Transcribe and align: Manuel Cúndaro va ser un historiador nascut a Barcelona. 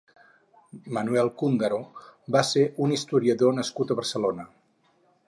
Manuel 0.97 1.27
Cúndaro 1.41 1.77
va 2.37 2.43
ser 2.53 2.63
un 2.87 2.97
historiador 2.97 3.55
nascut 3.59 3.95
a 3.97 3.99
Barcelona. 4.01 4.49